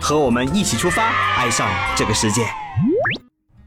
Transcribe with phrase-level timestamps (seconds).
[0.00, 2.42] 和我们一起出发，爱上这个世界。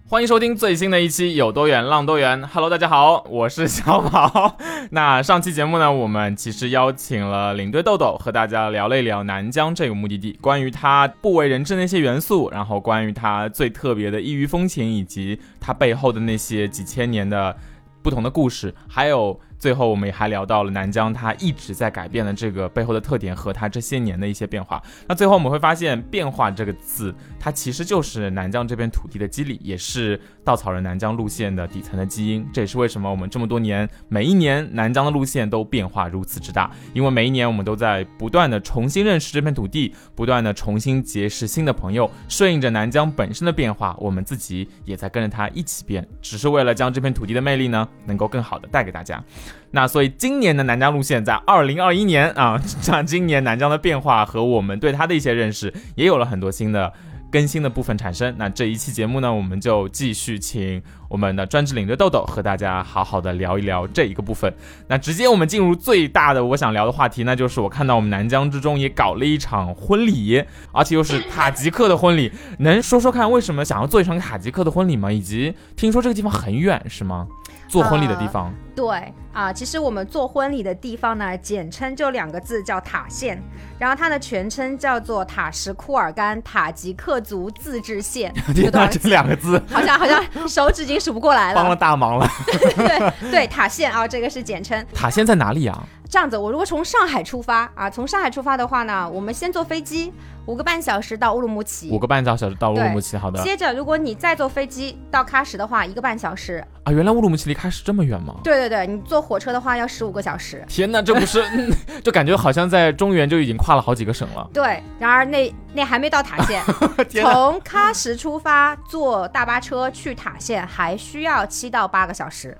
[0.08, 2.41] 欢迎收听最新的一期有多远浪多远。
[2.53, 4.58] Hello，大家好，我是小宝。
[4.91, 17.55] 那上期节目呢，我们其实邀请了领队豆豆和大家聊了一聊南疆这个目的地，关于它不为人知的那些元素，然后关于它最特别的异域风情，以及它背后的那些几千年的
[18.02, 19.39] 不同的故事，还有。
[19.62, 24.82] 最后，我们也还聊到了南疆，它一直在改变的这个背后的特点和它这些年的一些变化。
[25.08, 32.44] 那最后我们会发现，变化这个字，它其实就是南疆这片土地的肌理，也是稻草人南疆路线的底层的基因。
[32.52, 49.23] 这也是为什么我们这么多年，每一年南疆的路线都变化如此之大，因为每一年我们都在不断的重新认识这片土地，不断的重新结识新的朋友，顺应着南疆本身的变化，我们自己也在跟着它一起变，只是为了将这片土地的魅力呢，能够更好的带给大家。
[49.71, 56.91] 那所以今年的南疆路线在二零二一年啊， 像今年南疆的变化和我们对它的一些认识，也有了很多新的
[57.31, 58.35] 更新的部分产生。
[58.38, 64.53] 那这一期节目呢，我们就继续请我们的专职领队豆豆和大家好好的聊一聊这一个部分。
[64.89, 72.29] 那直接我们进入最大的我想聊的话题，那就是我看到我们南疆之中也搞了一场婚礼，而且又是塔吉克的婚礼。
[72.59, 75.09] 能说说看为什么想要做一场塔吉克的婚礼吗？
[75.09, 77.25] 以及听说这个地方很远是吗？
[77.72, 83.41] 做婚礼的地方，对啊，其实我们做婚礼的地方呢，简称就两个字，叫塔县。
[83.80, 88.31] 然后它的全称叫做塔什库尔干塔吉克族自治县。
[88.53, 88.69] 这
[89.08, 92.28] 两个字，好像好像手指已经数不过来了，帮了大忙了。
[92.75, 94.85] 对对，塔县啊，这个是简称。
[94.94, 95.81] 塔县在哪里啊？
[96.11, 100.11] 这样子，我如果从上海出发啊，从上海出发的话呢，我们先坐飞机
[100.45, 103.41] 五个半小时到乌鲁木齐，五个半小时到乌鲁木齐，好的。
[103.41, 106.61] 接着，如果你再坐飞机到喀什的话，一个半小时。
[106.83, 108.35] 啊，原来乌鲁木齐离喀什这么远吗？
[108.44, 110.61] 对对对，你坐火车的话要十五个小时。
[110.67, 111.41] 天哪，这不是
[112.03, 114.45] 就感觉好像在中原就已经跨了好几个省了。
[114.53, 116.61] 对，然而那那还没到塔县，
[117.22, 122.57] 从喀什出发坐大巴车去塔县还需要七到八个小时。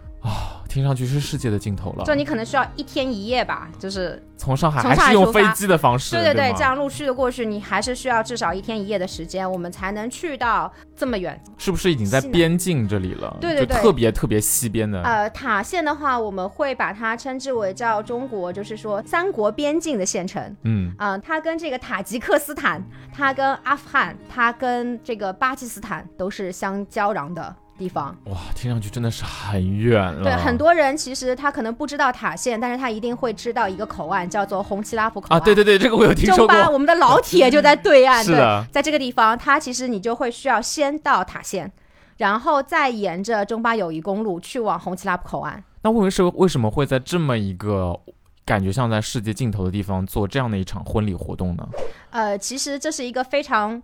[0.72, 2.06] 啊，听上去是世界的尽头了。
[2.06, 11.40] 就你可能需要一天一夜吧，就是从上海还是用飞机的方式，对对对，这样陆续的过去，你还是需要至少一天一夜的时间，我们才能去到这么远。
[11.58, 13.36] 是不是已经在边境这里了？
[13.42, 15.02] 对对对，特别特别西边的。
[15.04, 20.56] 呃，塔县的话，我们会把它称之为叫中国，就是说三国边境的县城。
[20.64, 22.84] 嗯啊，它跟这个塔吉克斯坦，
[23.14, 27.56] 它跟阿富汗，它跟这个巴基斯坦都是相交壤的。
[27.82, 30.24] 地方哇，听上去真的是很远了。
[30.24, 35.40] 对，很多人其实他可能不知道塔县，但是他一定会知道一个口岸叫做红旗拉普口岸。
[35.40, 36.56] 啊，对对对，这个我有听说过。
[36.70, 38.24] 我们的老铁就在对岸。
[38.24, 41.72] 是的， 在这个地方，他其实你就会需要先到塔县，
[42.18, 45.64] 然后再沿着中巴友谊公路去往红旗拉普口岸。
[45.82, 48.00] 那为什么为什么会在这么一个
[48.46, 51.68] 感觉像在世界尽头的地方做这样的一场婚礼活动呢？
[52.12, 53.82] 呃，其实这是一个非常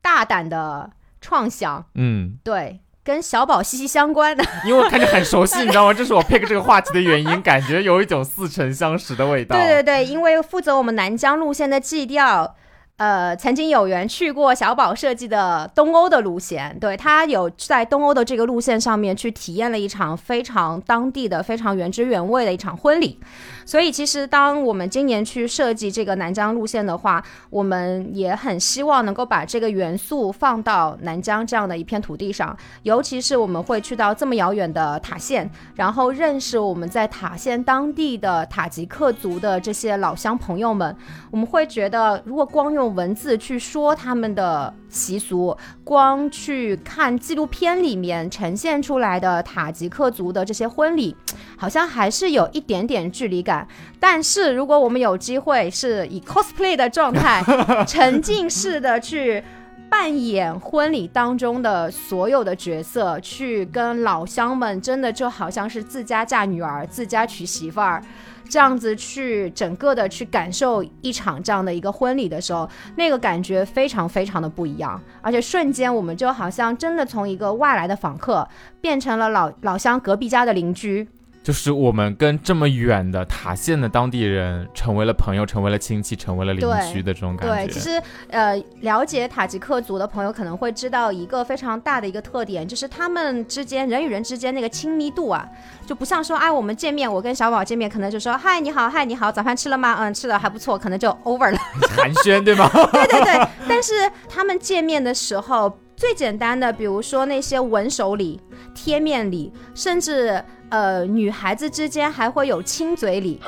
[0.00, 0.90] 大胆的
[1.20, 1.84] 创想。
[1.94, 2.80] 嗯，对。
[3.04, 5.92] 跟小宝息息相关的， 因为我看着很熟悉，你知道吗？
[5.92, 9.54] 这是我 pick 这个话题的原因，感觉有一种似曾相识的味道。
[9.54, 12.56] 对对对，因为负责我们南疆路线的 G 调。
[13.04, 23.20] 呃，曾经有缘去过小宝设计的东欧的路线，对他有在东欧的这个路线上面去体验了一场非常当地的、非常原汁原味的一场婚礼。
[23.66, 40.96] 所以，其实当我们今年去设计这个南疆路线的话，我们也很希望能够把这个元素放到南疆这样的一片土地上，尤其是我们会去到这么遥远的塔县，然后认识我们在塔县当地的塔吉克族的这些老乡朋友们，
[41.30, 51.14] 我们会觉得，如果光用用文字去说他们的习俗，光去看纪录片里面呈现出来的塔吉克族的这些婚礼，
[51.58, 53.66] 好像还是有一点点距离感。
[53.98, 57.42] 但是如果我们有机会是以 cosplay 的状态，
[57.84, 59.42] 沉浸式的去
[59.90, 68.02] 扮演婚礼当中的所有的角色，去跟老乡们真的就好像是自家嫁女儿、自家娶媳妇儿。
[68.48, 78.46] 这样子去整个的去感受一场这样的一个婚礼的时候，那个感觉非常非常的不一样，而且瞬间我们就好像真的从一个外来的访客
[78.80, 81.08] 变成了老老乡隔壁家的邻居，
[81.44, 87.66] 就是我们跟这么远的塔县的当地人成为了朋友，成为了亲戚，成为了邻居的这种感觉。
[87.66, 95.46] 对，其实呃，了解塔吉克族的朋友可能会知道一个非常大的一个特点，就是他们之间人与人之间那个亲密度啊，
[95.86, 99.96] 就不像说哎我们见面，我跟小宝见面可能就说嗨你好嗨你好，早饭吃了吗？
[100.00, 101.58] 嗯，吃的还不错，可能就 over 了，
[101.94, 102.66] 寒暄对吗？
[102.90, 103.92] 对对对，但是
[104.30, 105.78] 他们见面的时候。
[105.96, 108.40] 最简单的，比如说那些文手礼、
[108.74, 113.40] 贴面礼，甚至呃，女孩子之间还会有亲嘴礼。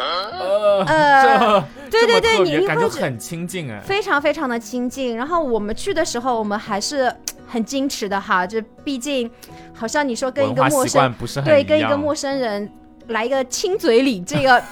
[0.87, 5.17] 呃，对对对，你感觉很亲近哎，非常非常的亲近。
[5.17, 7.13] 然后我们去的时候，我们还是
[7.47, 9.29] 很矜持的哈，就毕竟
[9.75, 11.15] 好像你说跟一个陌生
[11.45, 12.71] 对跟一个陌生人
[13.09, 14.63] 来一个亲嘴礼，这个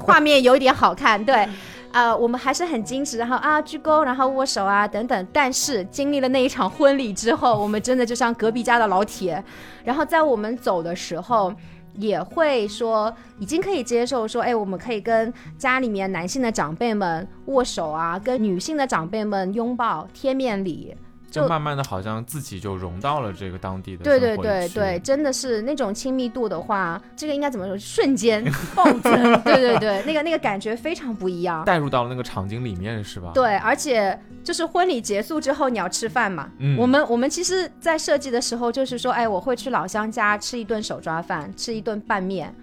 [0.00, 1.48] 画面有点好看，对。
[1.92, 5.26] 啊，我们还是很矜持，然后啊鞠躬，然后握手啊等等。
[5.32, 9.42] 但是经历了那一场婚礼之后，我们真的就像隔壁家的老铁。
[9.84, 11.52] 然后在我们走的时候，
[11.94, 20.94] 也会说已经可以接受说，哎，我们可以跟家里面男性的长辈们握手啊，跟女性的长辈们拥抱贴面礼。
[21.30, 24.02] 就慢慢的，好像自己就融到了这个当地的。
[24.02, 27.78] 对对对对，真的是那种亲密度的话，这个应该怎么说？
[27.78, 28.44] 瞬间
[28.74, 29.42] 暴增。
[29.42, 31.64] 对对对，那个那个感觉非常不一样。
[31.64, 33.30] 带入到了那个场景里面，是吧？
[33.32, 36.48] 对，而且就是婚礼结束之后你要吃饭嘛。
[36.58, 36.76] 嗯。
[36.76, 42.54] 我们我们其实，在设计的时候就是说，哎，我会去老乡家吃一顿手抓饭，吃一顿拌面。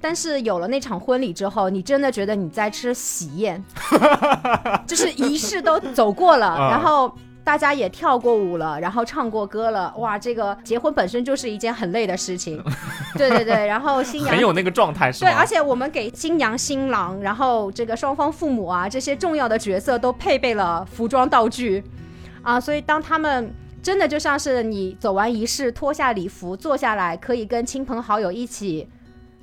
[0.00, 3.62] 但是有了那场婚礼之后，你真的觉得你在吃喜宴，
[4.86, 7.14] 就是仪式都走过了，然后。
[7.46, 12.60] 大家也跳过舞了，然后唱过歌了，哇，这个结婚本身就是一件很累的事情，
[13.16, 21.84] 对对对，然后新娘很有那个状态，是对，而且我们给新娘新郎，然后这个双方父母啊这些重要的角色都配备了服装道具，
[22.42, 28.88] 啊，所以当他们真的就像是你走完仪式，脱下礼服，坐下来可以跟亲朋好友一起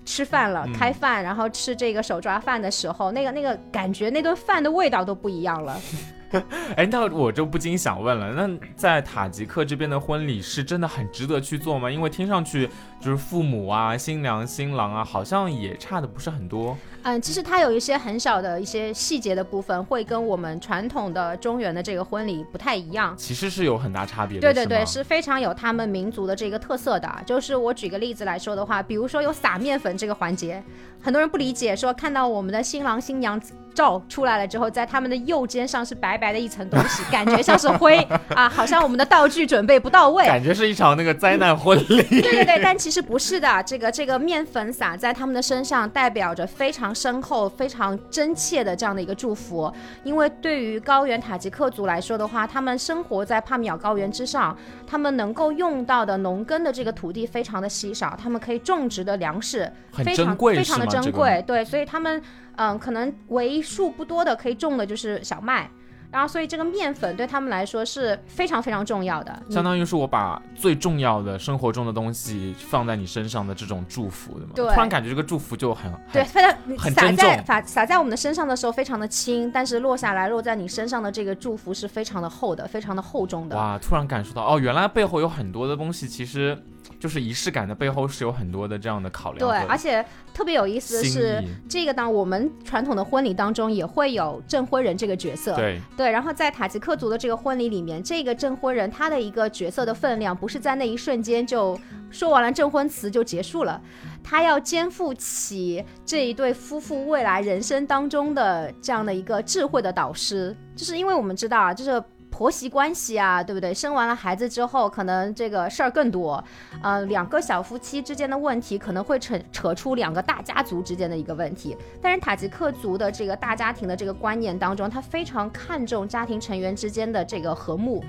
[0.03, 5.79] 吃饭了，开饭，然后吃这个手抓饭的时候，那个那个感觉，那顿饭的味道都不一样了。
[6.75, 11.89] 哎，那我就不禁想问了，那在塔吉克这边的婚礼是真的很值得去做吗？
[11.89, 12.69] 因为听上去
[13.03, 16.77] 就是父母啊、新娘新郎啊，好像也差的不是很多。
[17.01, 23.13] 嗯，其实它有一些很小的一些细节的部分，会跟我们传统的中原的这个婚礼不太一样。
[23.17, 24.41] 其实是有很大差别的。
[24.41, 27.13] 对对对，是非常有他们民族的这个特色的。
[27.25, 30.63] 就是我举个例子来说的话，比如说有撒面粉这个环节，
[31.01, 33.37] 很多人不理解，说看到我们的新郎新娘。
[33.73, 37.97] 照出来了之后，在他们的右肩上是白白的一层东西，感觉像是灰
[38.35, 42.03] 啊，好像我们的道具准备不到位，感觉是一场那个灾难婚礼。
[42.03, 49.71] 对对对，但其实不是的，这个这个面粉撒在他们的身上，代表着非常深厚、非常真切的这样的一个祝福。
[50.03, 62.21] 因为对于高原塔吉克族来说的话，他们生活在帕米尔高原之上，他们能够用到的农耕的这个土地非常的稀少，他们可以种植的粮食非常非常的珍贵，对，所以他们。
[62.55, 65.67] 嗯，可能为数不多的可以种的就是小麦，
[66.13, 74.51] 然后所以这个面粉对他们来说是非常非常重要的，相当于是我把最重要的生活中的东西放在你身上的这种祝福，对吗？
[74.53, 83.55] 对，突然感觉这个祝福就很对，非常很洒在洒洒在我们的身上的时候非常的轻，但是落下来落在你身上的这个祝福是非常的厚的，非常的厚重的。
[83.57, 86.55] 哇，突然感受到哦，原来背后有很多的东西，其实。
[86.99, 89.49] 就是仪式感的背后是有很多的这样的考量。
[89.49, 90.03] 对，而且
[90.33, 95.55] 特别有意思的是，这个当我们传统的婚礼当中也会有证婚人这个角色。
[95.55, 103.81] 对对，然后在塔吉克族的这个婚礼里面，这个证婚人他的一个角色的分量不是在那一瞬间就说完了证婚词就结束了，
[104.23, 112.03] 他要肩负起这一对夫妇未来人生当中的这样的一个智慧的导师，就是因为我们知道啊，就是。
[112.33, 113.71] 婆媳关系啊，对不对？
[113.71, 116.43] 生完了孩子之后，可能这个事儿更多。
[116.81, 121.77] 呃，两个小夫妻之间的问题，可能会扯扯出两个大家族之间的一个问题。
[122.01, 128.03] 但是塔吉克族的这个大家庭的这个观念当中，他非常看重家庭成员之间的这个和睦。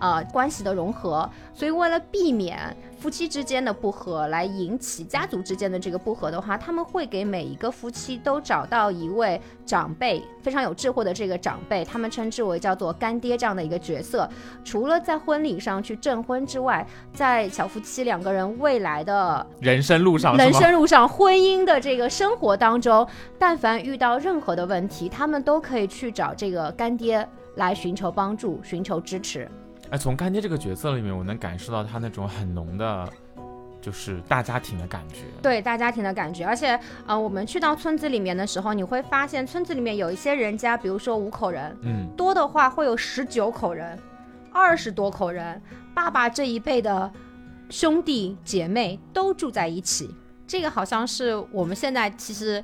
[0.00, 14.26] 呃，关系的融合，所以为了避免夫妻之间的不和，来引起家族之间的这个不和的话，他们会给每一个夫妻都找到一位长辈，非常有智慧的这个长辈，他们称之为叫做干爹这样的一个角色。
[14.64, 23.06] 除了在婚礼上去证婚之外，在小夫妻两个人未来的人生路上，人生路上，婚姻的这个生活当中，
[23.38, 29.46] 但凡遇到任何的问题，他们都可以去找这个干爹来寻求帮助，寻求支持。
[29.90, 33.08] 哎，从干爹这个角色里面，我能感受到他那种很浓的，
[33.80, 35.24] 就是大家庭的感觉。
[35.42, 36.44] 对，大家庭的感觉。
[36.44, 43.98] 而且，呃，我们去到村子里面的时候，你会发现村子里面有一些人家，比如说五口人，嗯，多的话会有十九口人，
[44.52, 45.60] 二十多口人，
[45.92, 47.10] 爸爸这一辈的
[47.68, 50.14] 兄弟姐妹都住在一起。
[50.46, 52.62] 这个好像是我们现在其实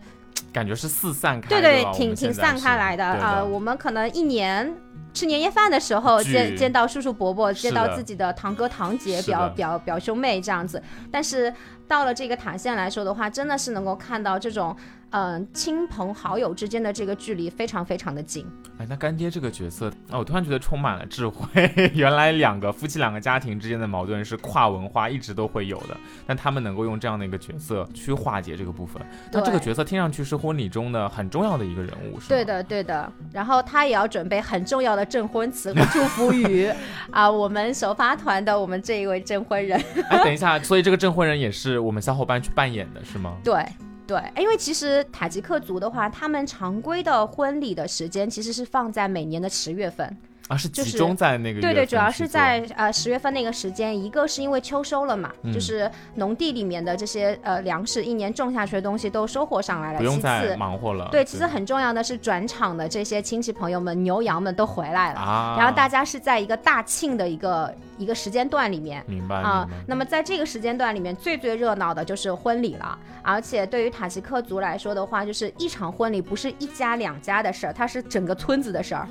[0.52, 3.44] 感觉是四散开对，对，挺挺散开来的啊、啊。
[3.44, 4.72] 我们可能一年
[5.16, 10.82] 吃年夜饭的时候见见到叔叔伯伯，见到自己的堂哥堂姐、表表表兄妹这样子。
[11.10, 11.50] 但是
[11.88, 14.76] 到了这个塔县来说的话，真的是能够看到这种
[15.10, 18.44] 嗯、亲朋好友之间的这个距离非常非常的近。
[18.76, 21.46] 哎，那干爹这个角色，哦，我突然觉得充满了智慧。
[21.94, 29.00] 原来两个夫妻两个家庭之间的矛盾是跨文化一直都会有的，但他们能够用这样的一个角色去化解这个部分。
[29.32, 32.26] 那这个角色听上去是婚礼中的很重要的一个人物，是吗？
[32.28, 32.44] 对。
[32.44, 33.10] 的，对的。
[33.32, 36.68] 然后他也要准备很重要的证婚词和祝福语
[37.10, 37.30] 啊。
[37.30, 43.36] 我们首发团的我们这一位证婚人，哎，等一下，所以这个证婚人也是我们小伙伴去扮演的，是吗？
[43.42, 43.64] 对。
[44.06, 50.16] 对，因为其实塔吉克族的话，他们常规的婚礼的时间其实是放在每年的十月份。
[50.48, 59.98] 啊，是集中在那个对对，主要是在呃十月份那个时间，一个是因为秋收了嘛，嗯就是农地里面的这些呃粮食一年种下去的东西都收获上来了。
[59.98, 61.08] 其不用再次，忙活了。
[61.10, 69.02] 对，其实很重要的是转场的这些亲戚朋友们、牛羊们都回来了，啊，然后大家是在一个大庆的一个一个时间段里面。
[69.08, 72.96] 明白啊那么在这个时间段里面，最最热闹的就是婚礼了。
[73.22, 79.08] 而且对于塔吉克族来说的话，就是一场婚礼不是一家两家的事儿，它是整个村子的事儿。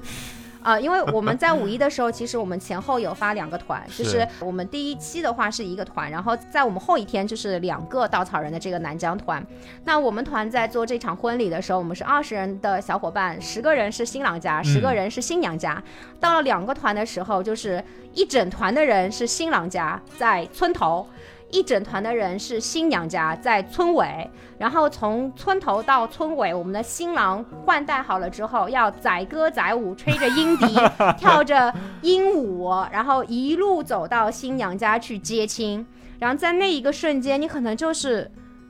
[0.66, 9.46] 啊、因为我们在五一的时候，其实我们前后有发两个团，就是是我们第一期的话是一个团，然后在我们后一天就是两个稻草人的这个南疆团。
[9.84, 15.82] 那我们团在做这场婚礼的时候，我们是二十人的小伙伴，十个人是新郎家，十个人是新娘家。
[16.20, 21.06] 到了两个团的时候，就是一整团的人是新郎家在村头。
[21.52, 30.66] 一整团的人是新娘家在村尾，然后从村头到村尾，我们的新郎换代好了之后，要载歌载舞，吹着鹰笛，
[31.18, 35.86] 跳着鹦鹉，然后一路走到新娘家去接亲。
[36.20, 38.30] 然后在那一个瞬间，你可能就是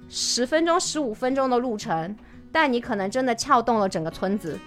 [0.10, 2.15] 十分钟、十五分钟的路程，
[2.51, 4.60] 但你可能真的撬动了整个村子。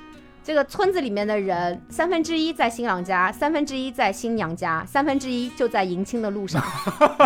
[0.43, 6.63] 这个村子里面的人，三分之一在新郎家，三分之一在新娘家，三分之一就在迎亲的路上。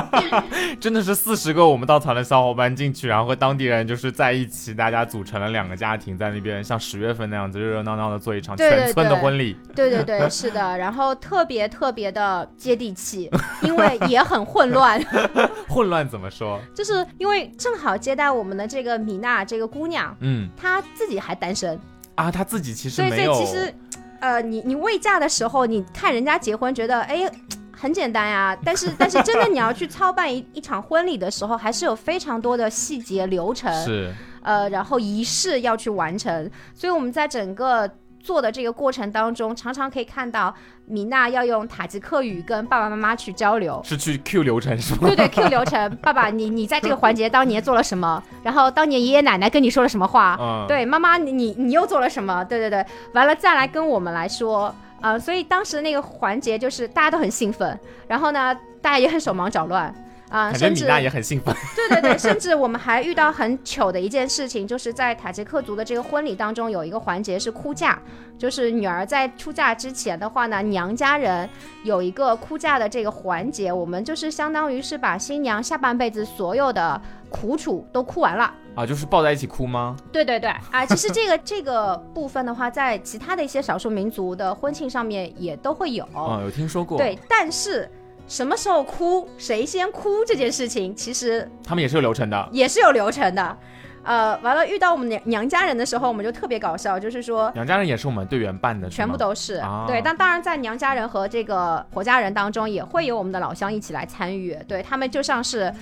[0.81, 9.57] 真的是四十个我们稻草的小伙伴进去，然后和当地人就是在一起，大家组成了两个家庭，在那边像十月份那样子热热闹闹的做一场全村的婚礼。
[9.75, 13.31] 对对对，是的， 然后特别特别的接地气，
[13.63, 15.01] 因为也很混乱，
[15.69, 16.61] 混乱怎么说？
[16.75, 21.79] 就是因为正好接待我们的这个米娜这个姑娘，嗯她自己还单身，
[22.15, 23.75] 啊，他自己其实没有，以其实，
[24.21, 27.31] 呃，你你未嫁的时候，你看人家结婚，觉得哎。
[27.75, 37.91] 很简单呀，但是但是真的你要去操办一一场婚礼的时候，还是有非常多的细节流程，是呃，然后仪式要去完成，所以我们在整个
[38.23, 40.55] 做的这个过程当中，常常可以看到
[40.87, 43.81] 米娜要用塔吉克语跟爸爸妈妈去交流。
[43.85, 45.01] 是去 Q 流程是吗？
[45.03, 48.23] 对对，Q 流程，爸爸，你你在这个环节当年做了什么？
[48.43, 50.39] 然后当年爷爷奶奶跟你说了什么话？
[50.41, 52.45] 嗯，对，妈妈，你你你又做了什么？
[52.45, 59.93] 对对对，完了再来跟我们来说，呃，所以当时那个环节就是大家都很兴奋，然后呢，大家也很手忙脚乱。
[60.33, 61.55] 啊、甚至米娜也很兴奋。
[61.77, 67.99] 对对对，甚至我们还遇到很糗的一件事情，就是在塔吉克族的这个婚礼当中，有一个环节是哭嫁，
[68.39, 71.47] 就是女儿在出嫁之前的话呢，娘家人
[71.85, 76.99] 有一个哭嫁的这个环节，我们就是相当于是把新娘下半辈子所有的
[77.29, 78.55] 苦楚都哭完了。
[78.75, 79.95] 啊，就是抱在一起哭吗？
[80.11, 86.09] 对对对，啊，其实这个这个部分的话，在其他的一些少数民族的婚庆上面也都会有。
[86.17, 87.87] 嗯，有听说过。，对，但是
[88.27, 92.49] 什么时候哭，谁先哭这件事情，其实他们也是有流程的。
[92.51, 93.57] 也是有流程的。
[94.05, 100.03] 呃，完了遇到我们娘娘家人的时候，我们就特别搞笑，就是说娘家人也是我们队员办的，全部都是、啊对。
[100.03, 104.59] 但当然，在娘家人和这个婆家人当中，也会有我们的老乡一起来参与。
[104.67, 105.73] 对他们就像是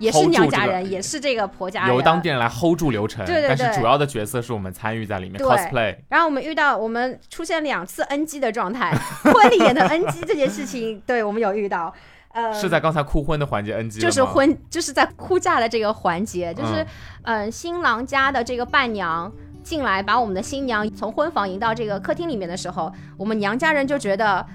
[0.00, 1.94] 也是娘家这个人，也是这个婆家人。
[1.94, 5.94] 由当地人来 hold 住流程，对对对但是主要的角色是我们参与在里面 cosplay。
[6.08, 8.92] 然后我们遇到我们出现两次 NG 的状态，
[9.22, 11.94] 婚礼也能 NG 这件事情，对我们有遇到。
[12.32, 16.82] 呃，是在刚才哭婚的环节 NG 就是婚就是在哭嫁的这个环节，就是
[17.22, 19.30] 嗯嗯、新郎家的这个伴娘
[19.62, 24.46] 进来把我们的新娘从婚房迎到这个客厅里面的时候，我们娘家人就觉得。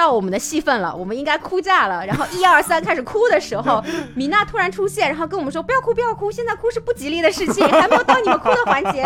[0.00, 2.06] 到我们的戏份了，我们应该哭嫁了。
[2.06, 3.84] 然后一二三开始哭的时候，
[4.16, 9.02] 米娜突然出现，然后跟我们说：“不要哭，不要哭，现在哭是不吉利的事情， 还没有到你们哭的环节。”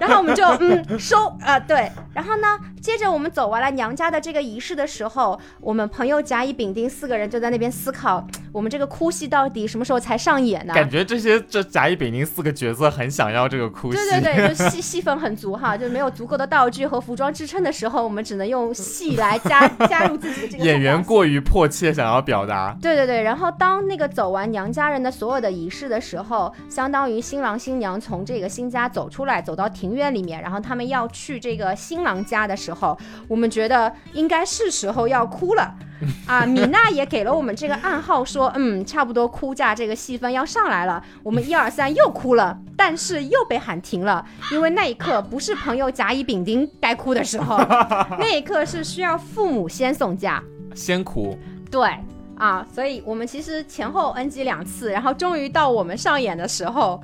[0.00, 10.74] 然后我们就嗯收呃对，然后呢，接着我们走完了娘家的这个仪式的时候，我们朋友甲乙丙丁四个人就在那边思考，我们这个哭戏到底什么时候才上演呢？
[10.74, 32.96] 感觉这些这甲乙丙丁四个角色很想要这个哭戏，对对对，就戏戏份很足哈，就没有足够的道具和服装支撑的时候，我们只能用戏来加 加入用自己的这个演员过于迫切想要表达，对对对，然后当那个走完娘家人的所有的仪式的时候，相当于新郎新娘从这个新家走出来，走到庭院里面，然后他们要去这个新郎家的时候，
[33.28, 35.74] 我们觉得应该是时候要哭了。
[36.26, 41.02] 啊，米娜也给了我们这个暗号，说，嗯，差不多哭嫁这个戏份要上来了。
[41.22, 47.56] 我们一二三又哭了，但是又被喊停了，因为那一刻不是朋友甲乙丙丁该哭的时候，
[48.18, 50.42] 那一刻是需要父母先送嫁。
[50.74, 51.38] 先哭，
[51.70, 51.88] 对
[52.36, 57.02] 啊，所以我们其实前后 NG 两次，然后终于到我们上演的时候，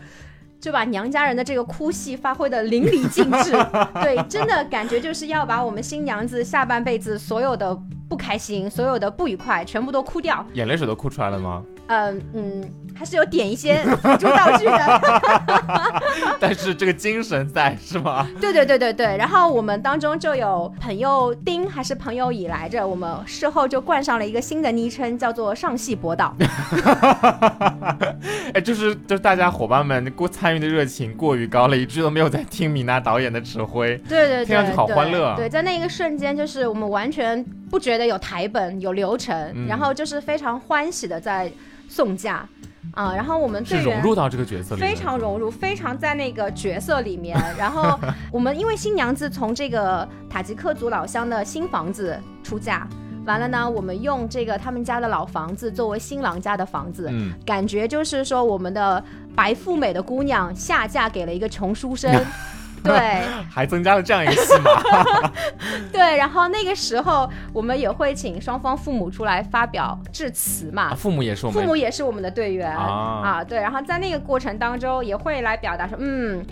[0.61, 3.52] 就把娘家人的这个哭戏发挥的淋漓尽致。
[4.02, 7.75] 对，真的感觉就是要把我们新娘子下半辈子所有的
[8.12, 10.45] 不开心、所有的不愉快全部都哭掉。
[10.52, 11.62] 眼泪水都哭出来了吗？
[11.87, 15.00] 嗯嗯，还是有点一些辅助道具的。
[16.38, 18.28] 但是这个精神在是吗？
[18.38, 26.37] 对对对对对，然后我们当中就有朋友丁还是朋友乙来着，我们事后就冠上了一个新的昵称，叫做上戏博导。
[28.52, 33.97] 哎，就是就是大家伙伴们过参与的热情过于高了，以至于都没有在听米娜导演的指挥。
[34.07, 41.50] 对对对，听上去好对欢乐啊对，在那一个瞬间，就是我们完全不觉得有台本、有流程，嗯然后就是非常欢喜的在
[41.88, 42.46] 送嫁
[42.94, 43.94] 啊、然后我们是队员。
[43.94, 47.34] 融入到这个角色里面，非常融入，非常在那个角色里面。
[47.56, 47.98] 然后
[48.30, 52.86] 我们因为新娘子从这个塔吉克族老乡的新房子出嫁，
[53.24, 59.02] 完了呢，我们用这个他们家的老房子作为新郎家的房子，嗯，感觉就是说我们的
[59.34, 62.12] 白富美的姑娘下嫁给了一个穷书生。
[62.84, 64.72] 对还增加了这样一个戏码，
[65.92, 70.84] 对，然后那个时候我们也会请双方父母出来发表致辞嘛。
[70.84, 72.70] 啊，父母也是我们父们母也是我们的队员。
[72.75, 73.44] 啊。
[73.44, 76.44] 对，然后在那个过程当中也会来表达说，嗯。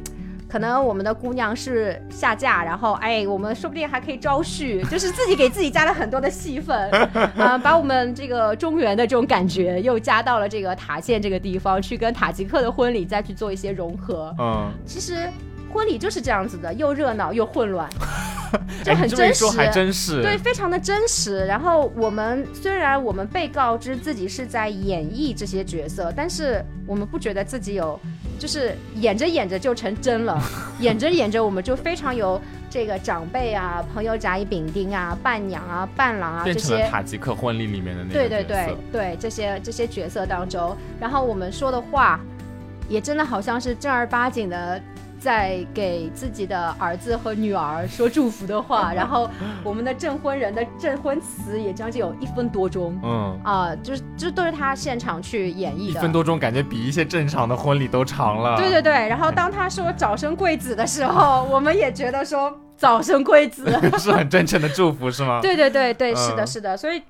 [0.51, 6.91] 可能我们的姑娘是下嫁，然后哎，我们说不定还可以招婿，就是自己给自己加了很多的戏份，
[7.39, 14.35] 啊、把我们这个中原的这种感觉又加到了这个塔县这个地方，去跟塔吉克的婚礼再去做一些融合。
[14.41, 15.31] 嗯，其实
[15.73, 17.89] 婚礼就是这样子的，又热闹又混乱，
[18.85, 19.47] 就哎，很真实。
[19.51, 21.47] 还真是，对，非常的真实。
[21.47, 27.99] 然后我们虽然我们被告知自己是在演绎这些角色，但是我们不觉得自己有，
[28.39, 30.41] 就是演着演着就成真了，
[30.81, 36.59] 演着演着我们就非常有这个长辈啊、朋友甲乙丙丁啊、伴娘啊、伴郎啊这些。
[36.59, 42.19] 变成了塔吉克婚礼里面的那个对对对对，这些这些角色当中，然后我们说的话，
[42.89, 44.81] 也真的好像是正儿八经的
[45.21, 49.31] 在给自己的儿子和女儿说祝福的话， 然后
[49.63, 52.99] 我们的证婚人的证婚词也将近有一分多钟。
[53.05, 58.93] 嗯，啊、就是这都是他现场去演绎的，一分多钟感觉比一些正常的婚礼都长了，对对对。
[58.93, 65.41] 然后当他说早生贵子的时候， 我们也觉得说早生贵子， 是很真诚的祝福是吗？
[65.43, 67.03] 对对对对，是的，嗯是的，所以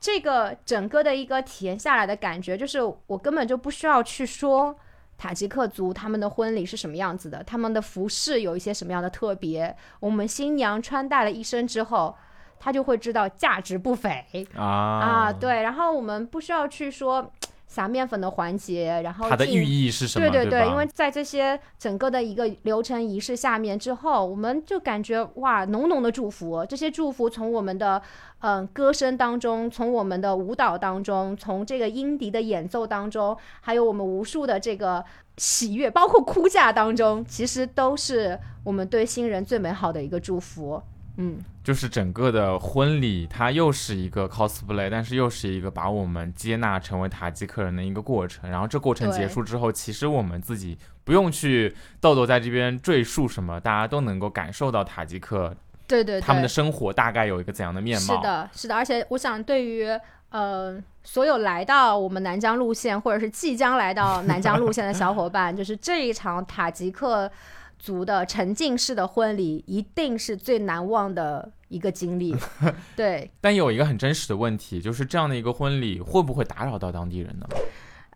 [0.00, 4.74] 这个整个的一个体验下来的感觉，就是我根本就不需要去说
[5.18, 12.16] 塔吉克族他们的婚礼是什么样子的，他们的服饰有一些什么样的特别，我们新娘穿戴了一身之后。
[12.60, 17.30] 她就会知道价值不菲啊啊，对，然后我们不需要去说
[17.68, 20.28] 撒面粉的环节，然后进它的寓意是什么？
[20.28, 26.66] 对对，对吧因为在这些整个的一个流程仪式下面之后，我们就感觉哇，浓浓的祝福。
[26.66, 28.02] 这些祝福从我们的
[28.40, 35.04] 嗯、呃歌声当中，从我们的舞蹈当中，从这个音笛的演奏当中，还有我们无数的这个
[35.36, 40.82] 喜悦，包括哭嫁当中，其实都是我们对新人最美好的一个祝福。
[41.18, 41.36] 嗯，
[41.68, 48.48] 就是整个的婚礼，它又是一个 cosplay，但是又是一个把我们接纳成为塔吉克人的一个过程。
[48.50, 55.54] 然后这过程结束之后，其实我们自己不用去豆豆在这边赘述什么，大家都能够感受到塔吉克
[55.86, 58.16] 对对对，他们的生活大概有一个怎样的面貌。
[58.16, 59.86] 是的，是的，而且我想对于
[60.30, 67.30] 呃所有来到我们南疆路线或者是即将来到 南疆路线的小伙伴，就是这一场塔吉克
[67.78, 72.34] 族的沉浸式的婚礼，一定是最难忘的一个经历。
[72.96, 77.46] 对，但有一个很真实的问题，就是这样的一个婚礼会不会打扰到当地人呢？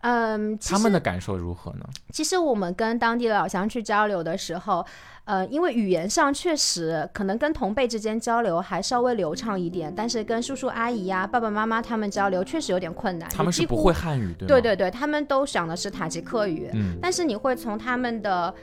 [0.03, 1.85] 嗯，他们的感受如何呢？
[2.11, 4.85] 其实我们跟当地的老乡去交流的时候，
[5.23, 13.29] 呃，因为语言上确实可能跟同辈之间交流还稍微流畅一点，但是跟叔叔阿姨呀、爸爸妈妈他们交流确实有点困难。
[13.29, 14.47] 他们是不会汉语，对吗？
[14.49, 18.53] 对对对，他们都讲的是塔吉克语，嗯，但是你会从他们的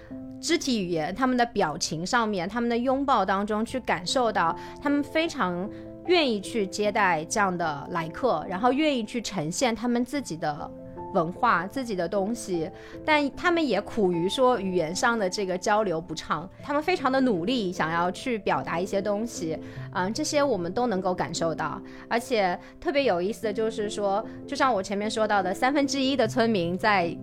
[0.42, 5.66] 肢体语言、他们的表情上面、他们的拥抱当中去感受到，他们非常
[6.04, 10.70] 愿意去接待这样的来客，然后愿意去呈现他们自己的
[11.12, 12.70] 文化、自己的东西，
[13.04, 19.58] 但他们也苦于说语言上的这个交流不畅，他们非常的努力，想要去表达一些东西，
[19.94, 21.80] 嗯，这些我们都能够感受到。
[22.08, 27.16] 而且特别有意思的就是说，就像我前面说到的，三分之一的村民在。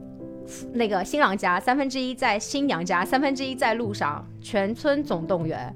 [0.72, 5.76] 那个新郎家，三分之一在新娘家，三分之一在路上，全村总动员。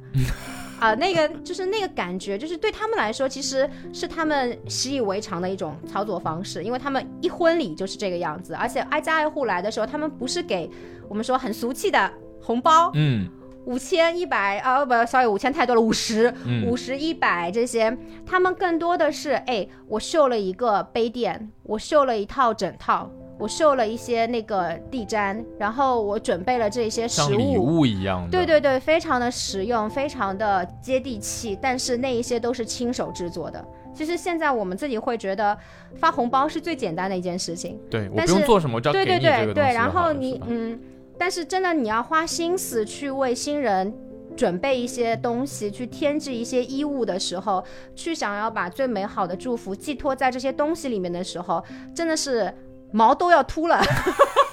[0.82, 10.68] 啊，那个就是那个感觉，就是对他们来说，其实是他们习以为常的一种操作方式，因为他们一婚礼就是这个样子，而且挨家挨户来的时候，他们不是给
[11.08, 13.30] 我们说很俗气的红包，嗯，
[13.66, 16.34] 五千一百啊不，sorry，五千太多了，五十，
[16.68, 23.12] 五十一百这些，他们更多的是，哎，我绣了一个杯垫，我绣了一套枕套。
[23.42, 28.30] 我绣了一些那个地毡，然后我准备了这些食物，像礼物一样的。
[28.30, 31.58] 对对对，非常的实用，非常的接地气。
[31.60, 33.66] 但是那一些都是亲手制作的。
[33.96, 35.58] 其实现在我们自己会觉得
[35.96, 37.80] 发红包是最简单的一件事情。
[37.90, 39.64] 对，我不用做什么，对对对对。
[39.74, 40.80] 然后你嗯，
[41.18, 43.92] 但是真的你要花心思去为新人
[44.38, 47.64] 准备一些东西，去添置一些衣物的时候，
[47.96, 51.64] 去想要把最美好的祝福寄托在这些东西里面的时候，
[51.96, 52.54] 真的是。
[52.92, 53.82] 毛都要秃了，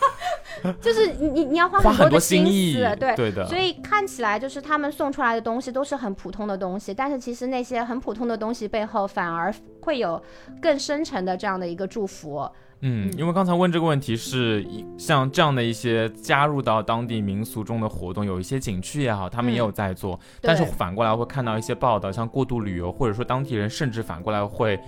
[0.80, 3.46] 就是你你你要花很多的心思，对对的。
[3.46, 10.22] 所以看起来就是他们送出来的东西都是很普通的东西，但是其实那些很普通的东西背后反而会有
[10.60, 12.48] 更深沉的这样的一个祝福。
[12.80, 14.64] 嗯，因为刚才问这个问题是
[14.96, 24.78] 像这样的一些加入到当地民俗中的活动，有一些景区也好，他们也有在做，但是反过来会看到一些报道，像过度旅游，或者说当地人甚至反过来会。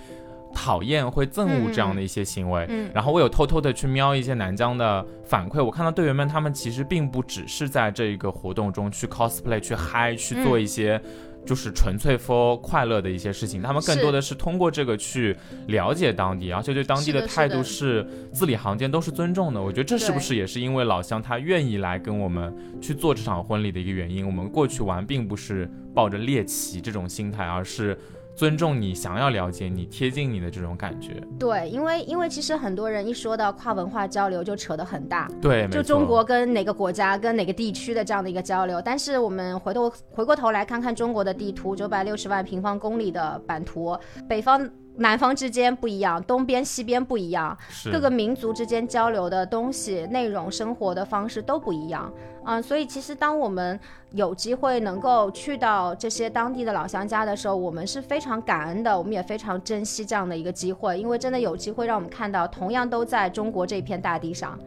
[0.53, 11.01] 讨厌会憎恶这样的一些行为，然后我有偷偷的去瞄一些南疆的反馈，我看到队员们他们其实并不只是在这一个活动中去 cosplay 去嗨去做一些
[11.47, 15.35] 就是纯粹 for 快乐的一些事情，他们更多的是通过这个去
[15.69, 19.63] 了解当地，而且对当地的态度是字里行间都是尊重的。
[19.63, 24.27] 我觉得这是不是也是因为老乡他愿意来跟我们去做这场婚礼的一个原因？
[24.27, 27.97] 我们过去玩并不是抱着猎奇这种心态，而是。
[28.35, 31.23] 尊重你，想要了解你，贴近你的这种感觉。
[31.39, 35.29] 对，因为因为其实很多人一说到跨文化交流，就扯得很大。
[35.43, 38.81] 对，就中国跟哪个国家、跟哪个地区的这样的一个交流。
[38.81, 43.97] 但是我们回头回过头来看看中国的地图，九百六十万平方公里的版图，
[44.29, 44.69] 北方。
[44.97, 47.57] 南方之间不一样，东边西边不一样，
[47.91, 52.13] 各个民族之间交流的东西、内容、生活的方式都不一样
[52.45, 52.63] 嗯。
[52.63, 53.79] 所以其实当我们
[54.11, 64.59] 有机会能够去到这些当地的老乡家的时候，我们是非常感恩的，我们也非常珍惜这样的一个机会，因为真的有机会让我们看到，同样都在中国这片大地上。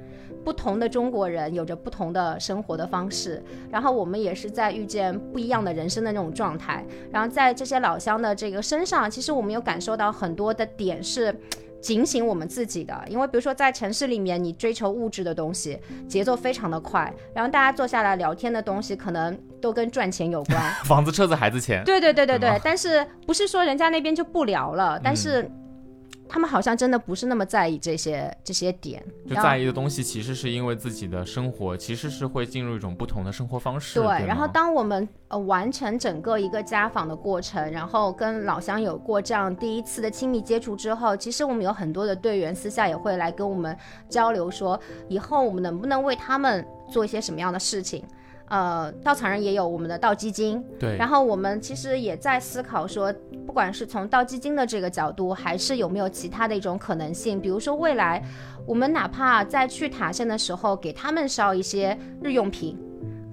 [0.44, 6.86] 不同的中国人有着不同的生活的方式，然后我们也是在遇见不一样的人生的那种状态。
[7.12, 11.34] 然后在这些老乡的这个身上，其实我们有感受到很多的点是
[11.82, 12.94] 警醒我们自己的。
[13.08, 21.84] 因为比如说在城市里面，你追求物质的东西，节奏非常的快，然后大家坐下来聊天的东西可能都跟赚钱有关， 房子、车子、孩子、钱。
[21.86, 22.60] 对对对对对。
[22.64, 25.50] 但是不是说人家那边就不聊了，但是。
[26.34, 34.00] 他们好像真的不是那么在意这些这些点，就在意的东西其实是因为自己的生活其实是会进入一种不同的生活方式。
[34.00, 43.78] 对，然后当我们呃完成整个一个家访的过程，然后跟老乡有过这样第一次的亲密接触之后，其实我们有很多的队员私下也会来跟我们
[44.10, 48.04] 交流，说以后我们能不能为他们做一些什么样的事情。
[48.50, 50.96] 呃，稻草人也有我们的稻基金，对。
[50.98, 53.12] 然后我们其实也在思考说，
[53.46, 58.24] 不管是从稻基金的这个角度，还是有没有其他的一种可能性，比如说未来，
[58.66, 62.78] 我们哪怕在去塔县的时候，给他们烧一些日用品。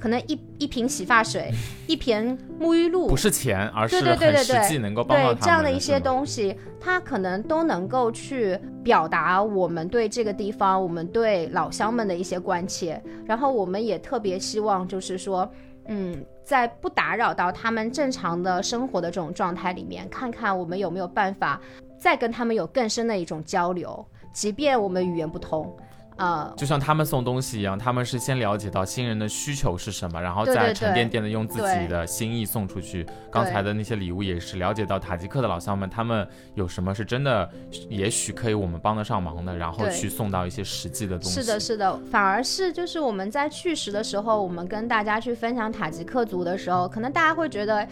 [0.01, 1.53] 可能一一瓶洗发水，
[1.87, 13.01] 一瓶沐浴露，不是钱，而是很实际能够帮到他对这样的一些东西，它可能都能够去表达我们对这个地方、我们对老乡们的一些关切。
[13.27, 15.47] 然后我们也特别希望，就是说，
[15.89, 21.61] 嗯，在不打扰到他们正常的生活的这种状态里面，看看我们有没有办法
[21.99, 25.71] 再跟他们有更深的一种交流，即便我们语言不通。
[26.21, 33.07] 啊，就像他们送东西一样，他们是先了解到新人的需求是什么，然后再沉甸甸的用自己的心意送出去。
[33.31, 37.49] 刚才的那些礼物也是了解到塔吉克的老乡们，他们有什么是真的，
[37.89, 41.41] 也许可以我们帮得上忙的，然后去送到一些实际的东西。
[41.41, 47.89] 是的，是的，反而是就是我们在去时的时候，我们跟大家去分享塔吉克族的时候，可能大家会觉得。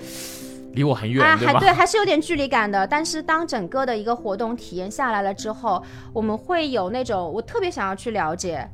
[0.79, 2.87] 离我很远，还对，还是有点距离感的。
[2.87, 8.67] 但是当整个的一个活动体验下来了之后，我们会有那种我特别想要去了解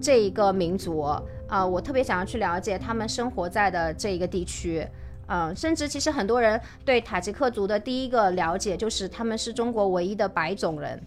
[0.00, 1.00] 这一个民族
[1.48, 4.86] 啊，我特别想要去了解他们生活在的这一个地区，
[5.26, 11.00] 嗯，甚至其实很多人对塔吉克族的第一个了解就是他们是中国唯一的白种人。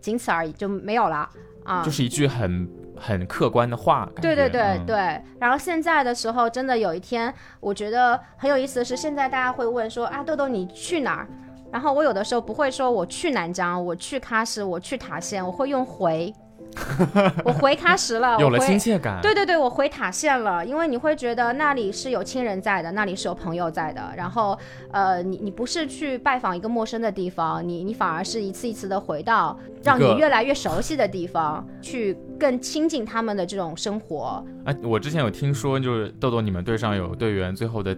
[0.00, 1.28] 仅此而已，就没有了
[1.62, 1.84] 啊。
[1.84, 2.66] 就是一句很
[3.00, 4.08] 很客观的话。
[4.20, 11.28] 对对对嗯对，然后现在的时候，真的有一天，我觉得很有意思的是，现在大家会问说啊，豆豆你去哪儿？
[11.72, 16.34] 然后我有的时候不会说我去南疆，我去喀什，我去塔县，我会用回，
[17.44, 19.20] 我回喀什了， 有了亲切感。
[19.20, 24.02] 对对对，我回塔县了，因为你会觉得那里是有亲人在的，那里是有朋友在的。
[24.16, 24.58] 然后，
[24.92, 34.44] 呃，你你不是去拜访一个陌生的地方，你你反而是一次一次的回到让你越来越熟悉的地方，去更亲近他们的这种生活。
[34.64, 37.96] 哎，我之前有听说，就是豆豆你们队上有队员最后的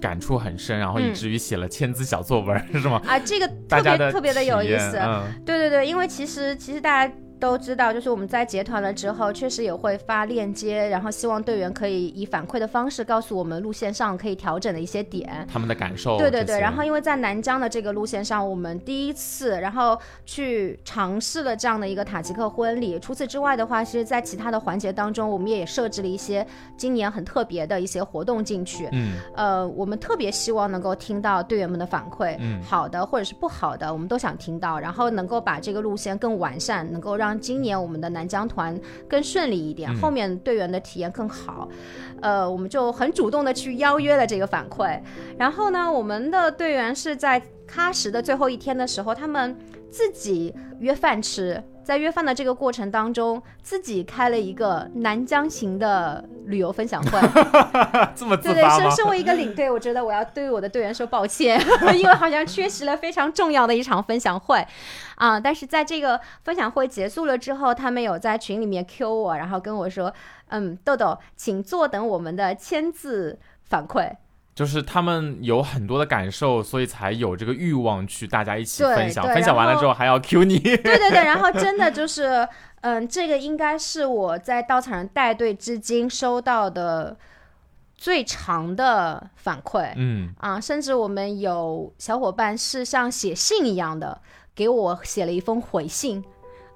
[0.00, 3.00] 感触很深，然后以嗯至于写了千字小作文，是吗？
[3.06, 4.98] 啊，这个特别特别的有意思。
[4.98, 15.44] 嗯，对对对，因为其实其实大家都知道，就是我们在结团了之后，确实也会发链接，然后希望队员可以以反馈的方式告诉我们路线上可以调整的一些点。
[15.52, 16.16] 他们的感受。
[16.18, 22.96] 对对对，然后因为在南疆的这个路线上，我们第一次，然后去尝试了这样的一个塔吉克婚礼。
[23.00, 28.88] 除此之外的话，其实在其他的环节当中，我们也设置了一些今年很特别的一些活动进去。
[28.92, 41.68] 嗯，呃，我们特别希望能够听到队员们的反馈，嗯好的或者是不好的，我们都想听到，然后能够把这个路线更完善，能够让今年我们的南疆团更顺利一点，嗯后面队员的体验更好。
[42.20, 45.00] 呃，我们就很主动的去邀约了这个反馈，
[45.36, 49.56] 然后呢，我们的队员是在喀什的最后一天的时候，他们
[49.92, 51.62] 自己约饭吃。
[51.84, 57.18] 在约饭的这个过程当中，自己开了一个南疆行的旅游分享会，
[58.14, 61.60] 这么自对对，身身为一个领队，我觉得我要对我的队员说抱歉，
[61.98, 64.64] 因为好像缺席了非常重要的一场分享会，
[65.16, 70.14] 啊、但是在这个分享会结束了之后，他们有在群里面 Q 我，然后跟我说，
[70.50, 74.08] 嗯，豆豆，请坐等我们的签字反馈。
[74.54, 79.24] 就是他们有很多的感受，所以才有这个欲望去大家一起分享。
[79.24, 80.58] 分享完了之后还要 Q 你。
[80.60, 82.46] 对对对，然后 真的就是，
[82.82, 87.16] 嗯，这个应该是我在稻草人带队至今收到的
[87.96, 89.92] 最长的反馈。
[89.96, 94.20] 嗯，啊，甚至我们有小伙伴是像写信一样的
[94.54, 96.22] 给我写了一封回信，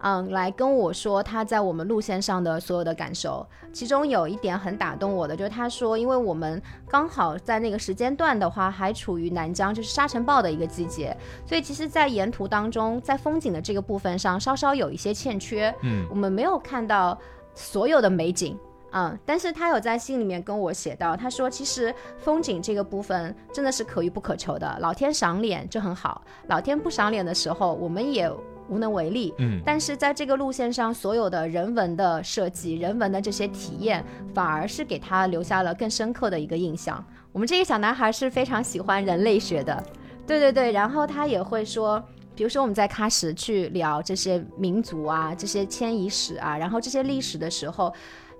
[0.07, 3.45] 嗯，来跟我说他在我们路线上的所有的感受。
[3.73, 15.75] 其中有一点很打动我的，就是他说，因为我们刚好在那个时间段的话，还处于南疆就是沙尘暴的一个季节，所以其实，在沿途当中，在风景的这个部分上，稍稍有一些欠缺。
[15.83, 17.19] 嗯，我们没有看到
[17.53, 18.57] 所有的美景。
[18.92, 28.31] 嗯，但是他有在信里面跟我写到，他说其实风景这个部分真的是可遇不可求的，老天赏脸就很好，老天不赏脸的时候，我们也
[28.68, 29.35] 无能为力。
[29.38, 37.05] 嗯，但是在这个路线上，所有的人文的设计、人文的这些体验，反而是给他留下了更深刻的一个印象。
[37.33, 39.85] 我们这个小男孩是非常喜欢人类学的，
[40.26, 42.02] 对对对，然后他也会说。
[42.35, 47.90] 比如说我们在喀什去聊这些民族啊、这些迁移史啊，然后这些历史的时候，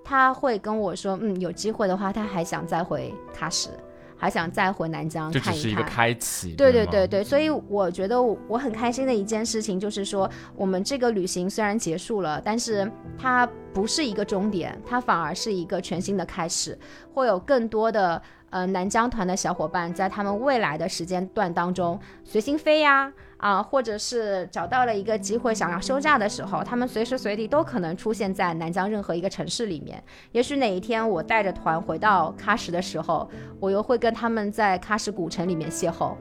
[0.05, 3.71] 他会跟我说，嗯，有机会的话，他还想再回喀什，
[4.17, 5.91] 还想再回南疆看一看一是一个看。
[5.91, 6.53] 开启。
[6.53, 16.79] 对对对对，所以我觉得我我很开心的一件事情就是说，我们这个旅行虽然结束了，但是它不是一个终点，它反而是一个全新的开始，
[17.13, 23.13] 会有更多的呃南疆团的小伙伴在他们未来的时间段当中随心飞呀。
[23.37, 30.03] 啊，或者是找到了一个机会想要休假的时候，他们随时随地都可能出现在南疆任何一个城市里面。
[30.33, 33.29] 也许哪一天我带着团回到喀什的时候，
[33.61, 36.15] 我又会跟他们在喀什古城里面邂逅。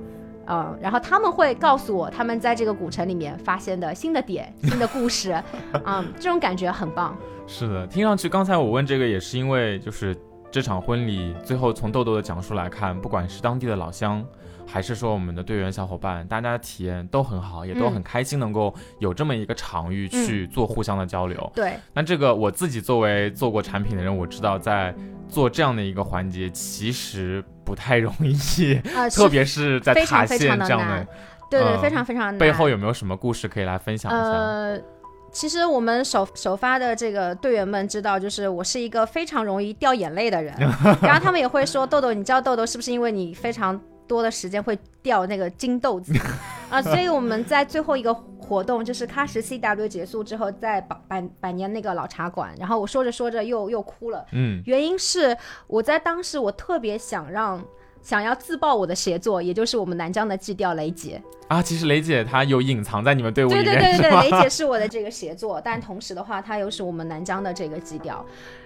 [0.48, 5.42] 嗯，然后他们会告诉我他们在这个古城里面发现的新的点、新的故事，
[5.86, 7.18] 嗯，这种感觉很棒。
[7.48, 10.16] 是的，听上去刚才我问这个也是因为就是
[10.50, 14.26] 这场婚礼最后从豆豆的讲述来看，不管是当地的老乡。
[14.68, 21.52] 还是说我们的队员小伙伴，大家的体验都很好，也都很开心，能够有这么一个场域去做互相的交流。
[21.56, 24.94] 对，那这个我自己作为做过产品的人，我知道在
[25.30, 31.08] 做这样的一个环节其实不太容易， 呃，特别是在非塔常非常的县这样的，
[31.50, 32.38] 对对，嗯非常非常难。
[32.38, 34.22] 背后有没有什么故事可以来分享一下？
[34.22, 34.80] 呃，
[35.32, 40.54] 其实我们首首发的这个队员们知道，就是我是一个非常容易掉眼泪的人，
[41.02, 46.14] 然后他们也会说豆豆，你知道豆豆是不是因为你非常多的时间会掉那个金豆子
[46.70, 46.82] 啊？
[46.82, 55.36] 所以我们在最后一个活动，就是喀什 CW 结束之后，在百百百年那个老茶馆，然后我说着说着又又哭了，嗯，原因是
[55.68, 57.64] 我在当时我特别想让。
[58.06, 68.24] 想要自爆我的协作，也就是我们南疆的基调雷姐，啊，其实雷姐她有隐藏在你们队伍里对面，对对对，是吗雷姐是我的这个协作，但同时的话，她又是我们南疆的这个基调。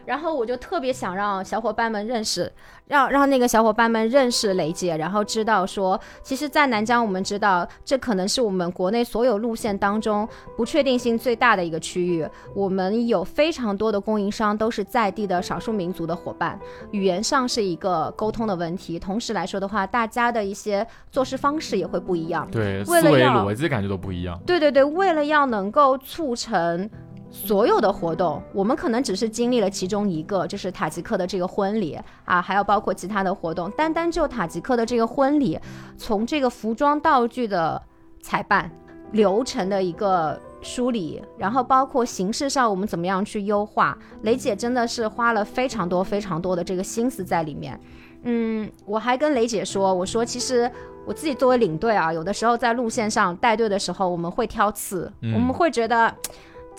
[0.09, 2.51] 然后我就特别想让小伙伴们认识，
[2.87, 12.27] 让让那个小伙伴们认识雷姐，然后知道说，其实，在南疆我们知道，这可能是我们国内所有路线当中不确定性最大的一个区域。
[12.55, 18.97] 我们有非常多的供应商都是在地的少数民族的伙伴，语言上是一个沟通的问题。
[18.97, 22.49] 同时来说的话，大家的一些做事方式也会不一样。
[22.51, 24.41] 对，思为了维逻辑感觉都不一样。
[24.43, 26.89] 对对对，为了要能够促成
[27.31, 33.69] 所有的活动，我们可能只是经历了其中一个，就是塔吉克的这个婚礼啊，还有包括其他的活动。
[33.71, 35.59] 单单就塔吉克的这个婚礼，
[35.95, 37.79] 从这个服装道具的
[38.21, 38.69] 采办
[39.11, 47.79] 流程的一个梳理，然后包括形式上我们怎么样去优化，雷姐真的是花了非常多非常多的这个心思在里面。
[48.23, 50.69] 嗯，我还跟雷姐说，我说其实
[51.05, 56.11] 我自己作为领队啊，有的时候在路线上带队的时候，我们会挑刺，嗯我们会觉得。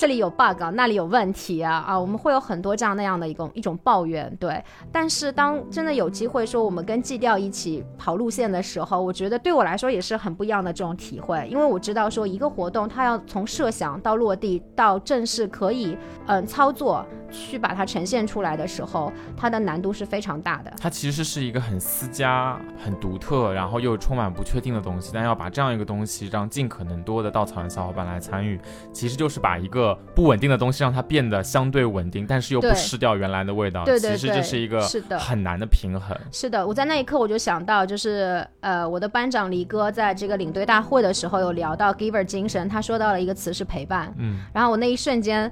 [0.01, 2.01] 这里有 bug，啊那里有问题啊啊！
[2.01, 4.65] 我们会有很多这样那样的一种一种抱怨，对。
[4.91, 20.73] 但是当真的有机会说我们跟季调一起跑路线的时候，我觉得对我来说也是很不一样的这种体会，因为我知道说一个活动它要从设想到落地到正式可以嗯操作去把它呈现出来的时候，它的难度是非常大的。
[20.81, 25.11] 它其实是一个很私家、很独特，然后又充满不确定的东西。
[25.13, 28.59] 但要把这样一个东西让尽可能多的稻草人小伙伴来参与，
[28.95, 33.85] 其实就是把一个不稳定的东西让它变得相对稳定，但是又不失掉原来的味道。
[33.85, 34.81] 对对其实这是一个
[35.19, 36.17] 很难的平衡。
[36.33, 45.51] 是的，我在那一刻我就想到，就是呃，我的班长黎哥在这个领队大会的时候有聊到 giver 精神，他说到了一个词是陪伴，嗯，然后我那一瞬间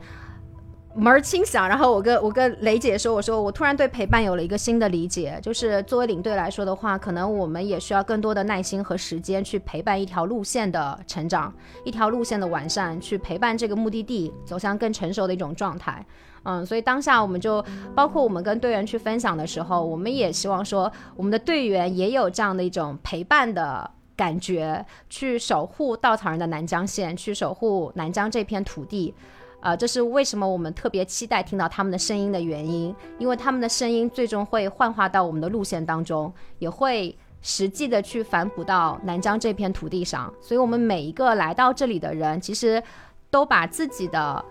[0.98, 16.04] 门儿清响，然后我跟我跟雷姐说，我说我突然对陪伴有了一个新的理解，就是作为领队来说的话，可能我们也需要更多的耐心和时间去陪伴一条路线的成长，一条路线的完善，去陪伴这个目的地走向更成熟的一种状态。
[16.42, 29.14] 嗯，所以当下我们就包括我们跟队员去分享的时候，我们也希望说，我们的队员也有这样的一种陪伴的感觉，去守护稻草人的南疆线，去守护南疆这片土地。
[29.60, 40.32] 呃，这是为什么我们特别期待听到他们的声音的原因，因为他们的声音最终会幻化到我们的路线当中，也会实际的去反哺到南疆这片土地上。
[40.40, 42.82] 所以，我们每一个来到这里的人，其实
[43.30, 44.44] 都把自己的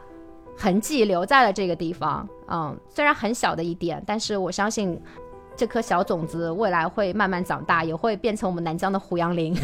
[0.57, 2.27] 痕迹留在了这个地方。
[2.49, 5.01] 嗯，虽然很小的一点，但是我相信
[5.57, 9.55] 这颗小种子未来会慢慢长大，也会变成我们南疆的胡杨林。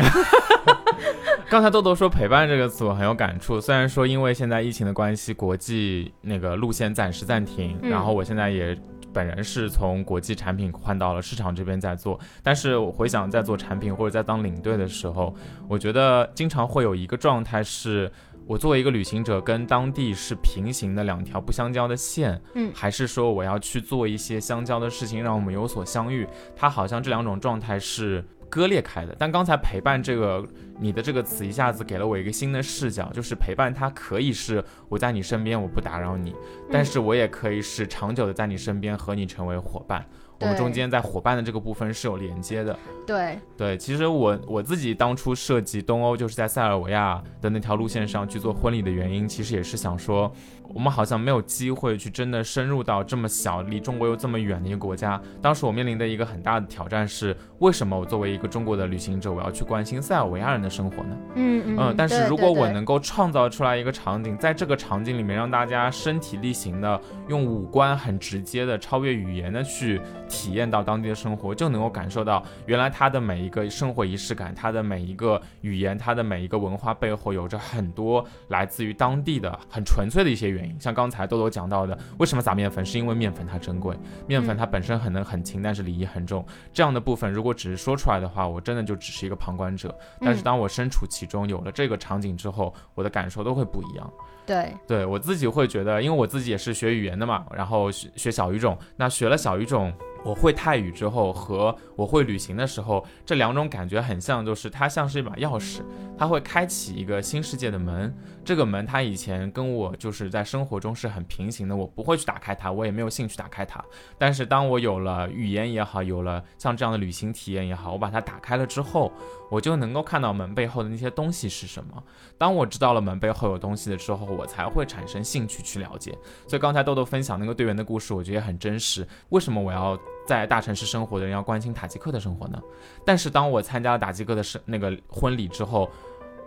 [1.49, 3.62] 刚才豆豆说陪伴这个词，我很有感触。
[3.62, 8.75] 虽然说因为现在疫情的关系，国际那个路线暂时暂停，嗯然后我现在也
[9.13, 15.36] 本人是从国际产品换到了市场这边在做，但是我回想在做产品或者在当领队的时候，
[15.67, 18.12] 我觉得经常会有一个状态是。
[18.45, 26.27] 我作为一个旅行者，跟当地是平行的两条不相交的线，嗯还是说我要去做一些相交的事情，让我们有所相遇？
[26.56, 29.15] 它好像这两种状态是割裂开的。
[29.17, 30.45] 但刚才陪伴这个
[30.77, 36.36] 你的这个词，一下子给了我一个新的视角，就是陪伴它可以是我在你身边，我不打扰你，
[36.69, 40.06] 但是我也可以是长久的在你身边，和你成为伙伴。
[40.43, 42.77] 我们中间在伙伴的这个部分是有连接的。
[43.08, 50.32] 对，对，其实我我自己当初设计东欧就是在塞尔维亚的那条路线上去做婚礼的原因，其实也是想说，
[50.73, 55.21] 我们好像没有机会去真的深入到这么小、离中国又这么远的一个国家。
[55.41, 61.17] 当时我面临的一个很大的挑战是，为什么我作为一个中国的旅行者，我要去关心塞尔维亚人的生活呢？
[61.36, 69.99] 嗯嗯嗯，但是如果我能够创造出来一个场景，在这个场景里面让大家身体力行的，用五官很直接的超越语言的去
[70.34, 80.76] 体验到当地的生活，就能够感受到原来它的每一个生活仪式感，它的每一个语言，它的每一个文化背后有着很多来自于当地的很纯粹的一些原因。
[80.82, 83.96] 像刚才豆豆讲到的，为什么撒面粉，是因为面粉它珍贵，
[84.28, 86.43] 面粉它本身很能很轻，但是礼仪很重。
[86.74, 89.96] 这样的部分如果只是说出来的话，我真的就只是一个旁观者。
[90.19, 94.12] 但是当我身处其中，有了这个场景之后，我的感受都会不一样。
[94.45, 99.93] 对，对我自己会觉得，因为我自己也是学语言的嘛，然后学学小语种，那学了小语种。
[100.25, 105.82] 我会泰语之后和我会旅行的时候，这两种感觉很像，就是它像是一把钥匙，
[106.17, 108.15] 它会开启一个新世界的门。
[108.45, 113.84] 这个门它以前跟我就是在生活中是很平行的，我不会去打开它，我也没有兴趣打开它。
[114.17, 119.12] 但是当我有了语言也好，有了像这样的旅行体验也好，我把它打开了之后，
[119.51, 122.01] 我就能够看到门背后的那些东西是什么。
[122.38, 126.17] 当我知道了门背后有东西的时候，我才会产生兴趣去了解。
[126.48, 129.08] 所以刚才豆豆分享那个队员的故事，我觉得也很真实。
[129.30, 132.62] 为什么我要在大城市生活的人要关心塔吉克的生活呢？
[133.06, 135.90] 但是当我参加了塔吉克的生那个婚礼之后，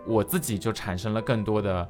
[0.05, 1.87] 我自己就产生了更多的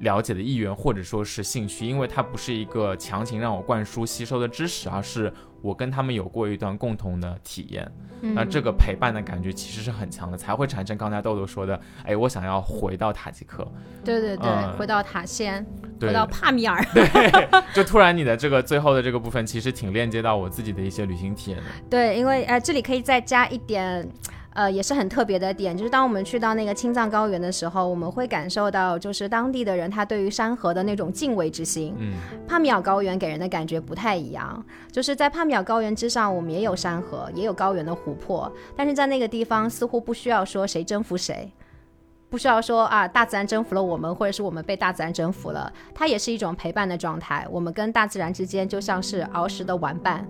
[0.00, 5.32] 了解的意愿或者说是兴趣，因为它不是一个强行让我灌输吸收的知识，而是
[5.66, 7.90] 我跟他们有过一段共同的体验。
[8.20, 13.66] 那这个陪伴的感觉其实是很强的，才会产生刚才豆豆说的，哎，我想要回到塔吉克。
[14.04, 15.64] 对对对，嗯回到塔仙，
[16.00, 16.82] 回到帕米尔。
[16.94, 17.06] 对，
[17.74, 21.66] 就突然你的这个最后的这个部分，其实挺链接到我自己的一些旅行体验的。
[21.90, 24.08] 对，因为呃，这里可以再加一点。
[24.56, 31.94] 呃，也是很特别的点，就是当我们去到那个青藏高原的时候，我们会感受到，就是当地的人他对于山河的那种敬畏之心。
[31.98, 32.14] 嗯，
[32.48, 41.52] 帕米尔高原给人的感觉不太一样，就是在帕米尔高原之上，我们也有山河，也有高原的湖泊，但是在那个地方似乎不需要说谁征服谁，
[42.30, 47.46] 不需要说啊大自然征服了我们，或者是我们被大自然征服了，它也是一种陪伴的状态。
[47.50, 50.26] 我们跟大自然之间就像是儿时的玩伴，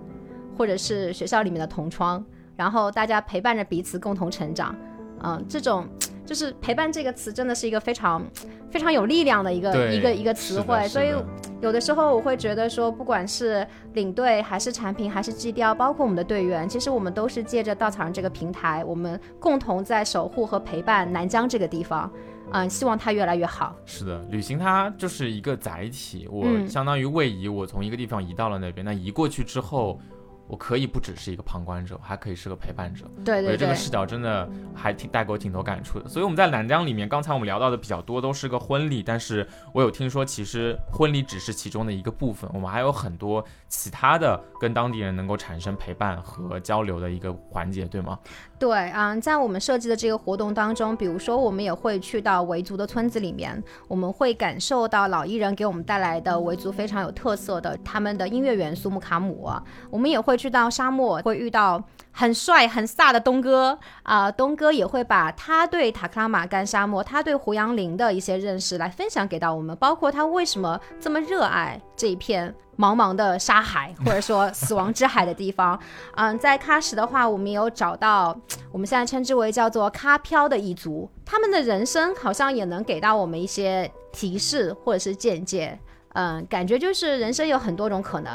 [0.57, 2.21] 或者是学校里面的同窗，
[2.57, 4.75] 然后大家陪伴着彼此共同成长。
[5.23, 5.87] 嗯，这种
[6.25, 8.23] 就是陪伴这个词真的是一个非常
[8.69, 11.11] 非常有力量的一个一个一个词汇，所以
[11.59, 22.11] 有的时候我会觉得说，不管是领队还是产品还是基调，包括我们的队员，其实我们都是借着稻草人这个平台，我们共同在守护和陪伴南疆这个地方，
[22.51, 23.75] 嗯，希望它越来越好。
[23.85, 29.99] 是的，旅行它就是一个载体，我嗯相当于位移，我从一个地方移到了那边，那移过去之后。
[30.47, 33.05] 我可以不只是一个旁观者，还可以是个陪伴者。
[33.23, 36.07] 对对对我觉得这个，视角真的还挺带给我挺多感触的。
[36.07, 48.19] 所以我们在南疆里面，刚才我们聊到的比较多都是个婚礼，但是我有听说，其实婚礼只是其中的一个部分，我们还有很多其他的跟当地人能够产生陪伴和交流的一个环节，对吗？
[48.59, 59.47] 对，嗯，在我们设计的这个活动当中，比如说我们也会去到维族的村子里面，我们会感受到老艺人给我们带来的维族非常有特色的他们的音乐元素木卡姆。
[59.89, 75.79] 我们也会去到沙漠，会遇到很帅很飒的东哥啊、东哥也会把他对塔克拉玛干沙漠、他对胡杨林的一些认识来分享给到我们，包括他为什么这么热爱这一片茫茫的沙海，或者说死亡之海的地方。
[76.15, 78.35] 嗯，在喀什的话，我们有找到
[78.71, 85.77] 我们现在称之为叫做喀飘的一族，他们的人生好像也能给到我们一些提示或者是见解。
[86.13, 88.33] 嗯，感觉就是人生有很多种可能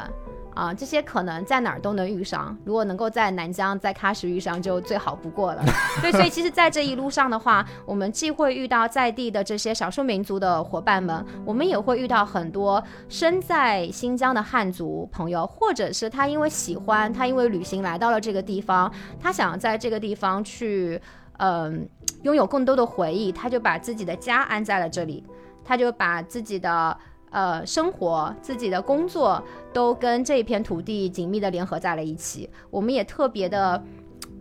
[0.55, 2.55] 啊、这些可能在哪儿都能遇上。
[2.63, 5.63] 如果能够在南疆、在喀什遇上，就最好不过了。
[6.01, 21.01] 对，所以其实，在这一路上的话，我们既会遇到在地的这些少数民族的伙伴们，我们也会遇到很多身在新疆的汉族朋友，或者是他因为喜欢，他因为旅行来到了这个地方，他想在这个地方去，
[21.37, 21.87] 嗯、
[22.21, 25.25] 拥有更多的回忆，他就把自己的家安在了这里，
[25.65, 26.95] 他就把自己的。
[27.33, 32.49] 呃，生活、自己的工作都跟这一片土地紧密的联合在了一起。
[32.69, 33.83] 我们也特别的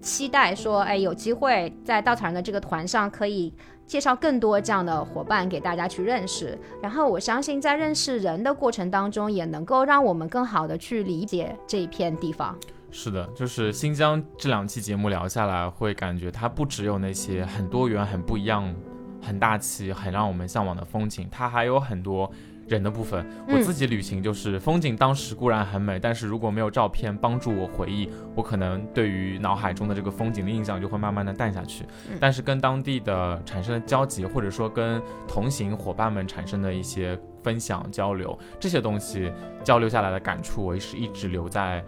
[0.01, 3.53] 期待说，哎，有机会在稻草人的这个团上可以
[3.87, 6.59] 介绍更多这样的伙伴给大家去认识。
[6.83, 12.55] 然后我相信，在认识人的过程当中，也能够让我们更好的去理解这一片地方。
[12.91, 18.71] 是的，就是新疆这两期节目聊下来，会感觉它不只有那些很多元、很不一样、
[19.23, 22.31] 很大气、很让我们向往的风景，它还有很多
[22.69, 23.25] 人的部分。
[23.49, 31.85] 我嗯自己旅行就是风景当时固然很美，但是如果没有照片帮助我回忆，我可能对于脑海中的这个风景的印象就会慢慢的淡下去。
[32.11, 39.33] 嗯但是跟当地的产生的交集，或者说跟同行伙伴们产生的一些分享交流，这些东西
[39.65, 41.85] 交流下来的感触，我也是一直留在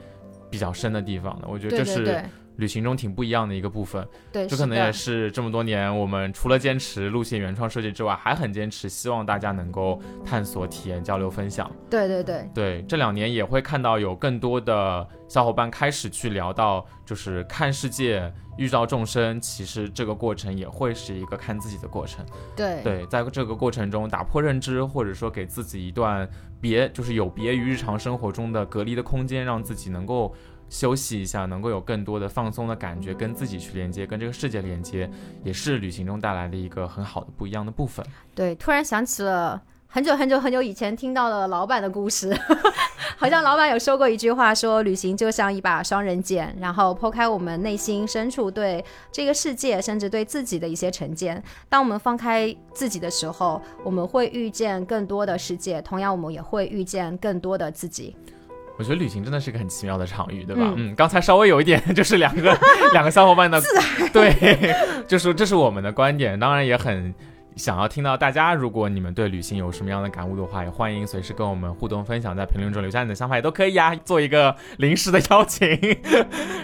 [0.51, 1.49] 比较深的地方的。
[1.49, 2.23] 我觉得这是
[2.57, 4.07] 旅行中挺不一样的一个部分。
[4.33, 11.71] 对，是的这可能也是这么多年我们除了坚持路线原创设计之外，还很坚持希望大家能够探索、体验、交流、分享。
[11.91, 22.25] 对对对对，这两年也会看到有更多的小伙伴开始去聊到，就是看世界、遇到众生，其实这个过程也会是一个看自己的过程。
[22.55, 26.29] 对对，在这个过程中打破认知，或者说给自己一段
[26.61, 30.35] 别，就是有别于日常生活中的隔离的空间，让自己能够
[30.69, 35.09] 休息一下，能够有更多的放松的感觉，跟自己去连接，跟这个世界连接，
[35.43, 38.05] 也是旅行中带来的一个很好的不一样的部分。
[38.35, 39.63] 对，突然想起了。
[39.87, 42.37] 很久很久很久以前听到的老板的故事，
[43.17, 51.41] 好像老板有说过一句话说，旅行就像一把双刃剑，然后剖开我们内心深处对这个世界，甚至对自己的一些成见。
[51.69, 58.17] 当我们放开自己的时候，我们会遇见更多的世界，同样我们也会遇见更多的自己。
[58.77, 60.63] 我觉得旅行真的是个很奇妙的场域，对吧？
[60.77, 62.59] 嗯嗯，刚才稍微有一点 就是两个
[62.93, 63.61] 两个小伙伴的
[64.13, 64.75] 对，
[65.07, 67.15] 就是这是我们的观点，当然也很
[67.57, 75.69] 想要听到大家，如果你们对旅行有什么样的感悟的话，也欢迎随时跟我们互动分享，在评论中留下你的想法也都可以呀，做一个临时的邀请。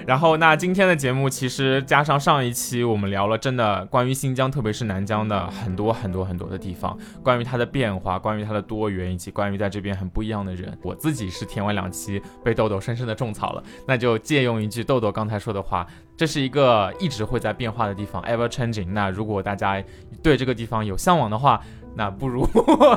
[0.07, 10.76] 然后，那今天的节目其实加上上一期，我们聊了真的关于新疆，特别是南疆的很多很多很多的地方，关于它的变化，关于它的多元，以及关于在这边很不一样的人。
[10.82, 15.86] 我自己是填完两期被豆豆深深的种草了，那就借用一句豆豆刚才说的话。
[16.21, 18.89] 这是一个一直会在变化的地方，ever changing。
[18.89, 19.83] 那如果大家
[20.23, 21.59] 对这个地方有向往的话，
[21.97, 22.47] 那不如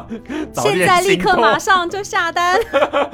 [0.56, 2.60] 现在立刻马上就下单。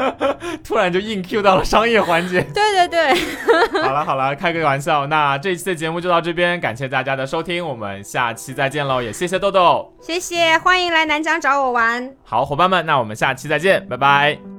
[0.65, 2.41] 突然就硬 Q 到了商业环节。
[2.41, 3.83] 对 对对。
[3.83, 5.05] 好了好了，开个玩笑。
[5.05, 9.03] 那这一期的节目就到这边，感谢大家的收听，我们下期再见喽！
[9.03, 12.11] 也谢谢豆豆，谢谢，欢迎来南疆找我玩。
[12.23, 14.58] 好，伙伴们，那我们下期再见，拜拜。